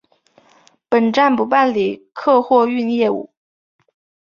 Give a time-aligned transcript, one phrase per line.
[0.89, 3.29] 本站不办理客货运业务。